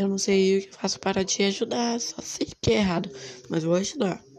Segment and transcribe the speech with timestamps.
[0.00, 3.10] Eu não sei o que faço para te ajudar, só sei que é errado,
[3.50, 4.29] mas vou ajudar.